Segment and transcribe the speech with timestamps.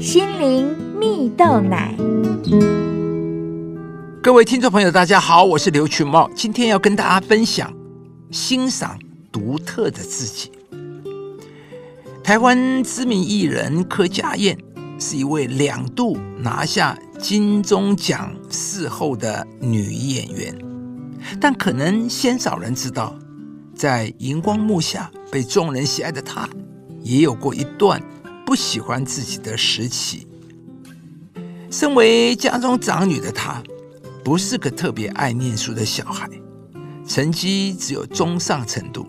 [0.00, 1.94] 心灵蜜豆奶。
[4.22, 7.70] 各位听众朋友，大家好，我是刘群茂，今天要跟大家分享
[8.30, 8.98] 欣赏
[9.30, 10.50] 独特的自己。
[12.24, 14.56] 台湾知名艺人柯佳燕
[14.98, 20.58] 是一位两度拿下金钟奖视后的女演员，
[21.38, 23.14] 但可能鲜少人知道，
[23.74, 26.48] 在荧光幕下被众人喜爱的她，
[27.02, 28.02] 也有过一段
[28.50, 30.26] 不喜欢自己的时期。
[31.70, 33.62] 身为家中长女的她。
[34.24, 36.28] 不是个特别爱念书的小孩，
[37.06, 39.06] 成绩只有中上程度。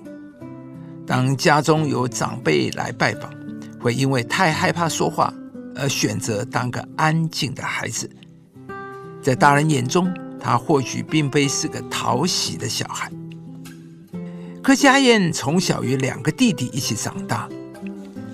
[1.06, 3.30] 当家中有长辈来拜访，
[3.80, 5.34] 会因为太害怕说话
[5.76, 8.10] 而选择当个安静的孩子。
[9.22, 13.12] 在大人眼中，他或许并非是个讨喜的小孩。
[14.64, 17.50] 柯佳燕从小与两个弟弟一起长大，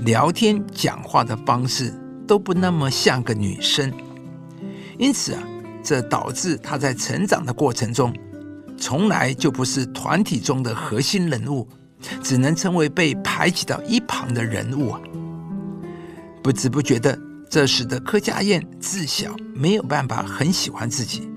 [0.08, 1.94] 聊天讲话的方式
[2.26, 3.92] 都不那么像个女生，
[4.98, 5.44] 因此啊。
[5.84, 8.14] 这导致他在成长的过程中，
[8.78, 11.66] 从来就不是团体中的核心人物，
[12.22, 15.00] 只能成为被排挤到一旁的人物啊！
[16.44, 17.18] 不知不觉的，
[17.50, 21.30] 这使得柯佳燕自小没有办法很喜欢自己，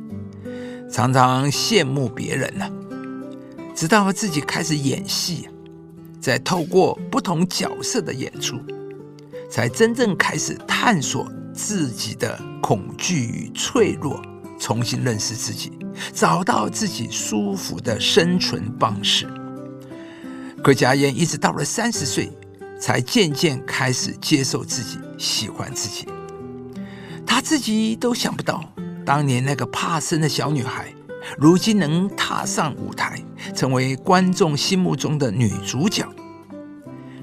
[0.91, 2.69] 常常羡慕别人呢。
[3.73, 5.49] 直到自己开始演戏，
[6.21, 8.59] 在透过不同角色的演出，
[9.51, 14.21] 才真正开始探索自己的恐惧与脆弱。
[14.59, 15.73] 重新认识自己，
[16.13, 19.27] 找到自己舒服的生存方式。
[20.63, 22.31] 柯佳燕一直到了三十岁，
[22.79, 26.07] 才渐渐开始接受自己，喜欢自己。
[27.27, 28.63] 她自己都想不到，
[29.07, 30.93] 当年那个怕生的小女孩，
[31.39, 33.19] 如今能踏上舞台，
[33.55, 36.07] 成为观众心目中的女主角。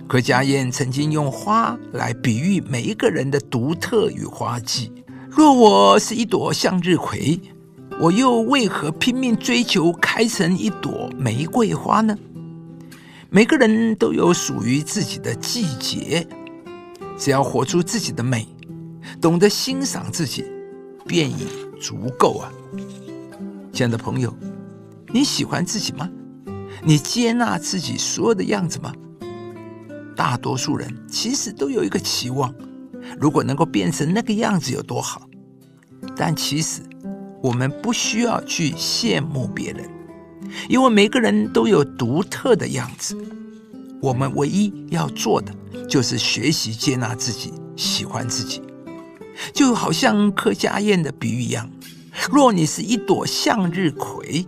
[0.08, 4.92] 柯佳燕曾经用花来比喻每一个人的独特与花季。
[5.30, 7.40] 若我是一朵向日葵，
[8.00, 12.18] 我又为何拼命追求开成一朵玫瑰花呢？
[13.30, 16.26] 每个人都有属于自己的季节，
[17.18, 18.48] 只要活出自己的美，
[19.20, 20.46] 懂得欣赏自己，
[21.06, 21.46] 便已
[21.80, 22.52] 足够啊！
[23.74, 24.34] 亲爱的朋友，
[25.14, 26.10] 你喜欢自己吗？
[26.84, 28.94] 你接纳自己所有的样子吗？
[30.16, 32.54] 大多数人其实都有一个期望。
[33.20, 35.22] 如果能够变成那个样子有多好？
[36.16, 36.82] 但其实
[37.42, 39.90] 我们不需要去羡慕别人，
[40.68, 43.18] 因为每个人都有独特的样子。
[44.02, 45.52] 我们唯一要做的
[45.88, 48.62] 就是学习接纳自己，喜欢自己。
[49.54, 51.70] 就好像柯佳燕的比喻一样：
[52.32, 54.46] 若你是一朵向日葵，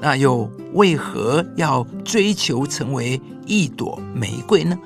[0.00, 4.78] 那又为何要追求成为一朵玫瑰呢？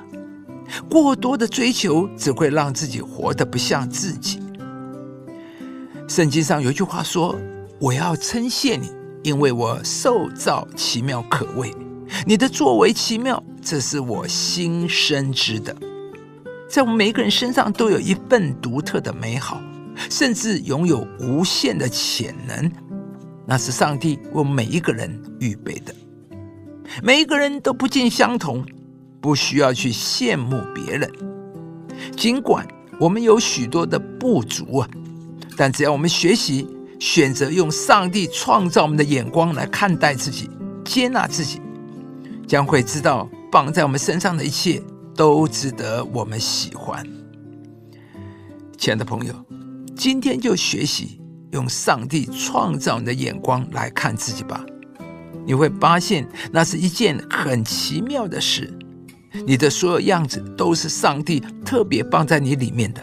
[0.89, 4.39] 过多的追求只会让自己活得不像自己。
[6.07, 7.35] 圣经上有句话说
[7.79, 8.91] ：“我要称谢你，
[9.23, 11.73] 因为我受造奇妙可畏，
[12.25, 15.75] 你的作为奇妙，这是我心深知的。”
[16.67, 19.61] 在我们每一个人身上都有一份独特的美好，
[20.09, 22.71] 甚至拥有无限的潜能，
[23.45, 25.93] 那是上帝为每一个人预备的。
[27.03, 28.65] 每一个人都不尽相同。
[29.21, 31.11] 不需要去羡慕别人，
[32.15, 32.63] 尽管
[32.99, 34.89] 我们有许多的不足啊，
[35.57, 36.67] 但只要我们学习
[36.99, 40.47] 选择用上帝创造我们的眼光来看待自己，
[40.83, 41.59] 接纳自己，
[42.45, 44.79] 将会知道绑在我们身上的一切
[45.15, 47.03] 都值得我们喜欢。
[48.77, 49.33] 亲爱的朋友，
[49.95, 51.19] 今天就学习
[51.55, 54.63] 用上帝创造你的眼光来看自己吧，
[55.45, 58.71] 你会发现那是一件很奇妙的事。
[59.45, 63.01] 你的所有样子都是上帝特别放在你里面的，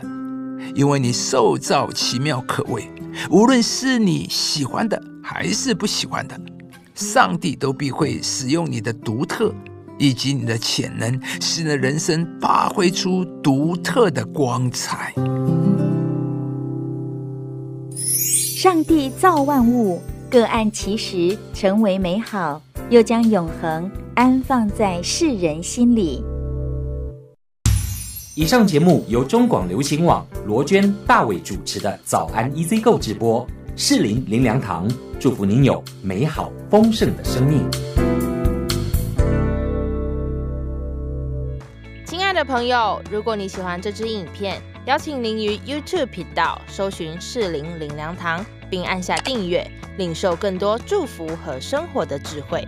[0.74, 2.88] 因为你受造奇妙可畏，
[3.30, 6.38] 无论是你喜欢的还是不喜欢的，
[6.94, 9.54] 上帝都必会使用你的独特
[9.98, 15.14] 以及你的潜能，使你的人生发挥出独特的光彩。
[18.62, 20.00] 上帝造万物，
[20.30, 23.90] 各按其时成为美好，又将永恒。
[24.14, 26.22] 安放在世人心里。
[28.36, 33.44] 以上节目由中广流行网罗娟、大伟主持的《早安 EZ 购》直播，
[33.74, 34.88] 适林林良堂
[35.18, 37.68] 祝福您有美好丰盛的生命。
[42.06, 49.64] 亲爱的朋友，如果你喜欢这支影片，邀请您于 YouTube 频道搜寻适龄林良堂，并按下订阅，
[49.96, 52.66] 领受更多祝福和生活的智慧。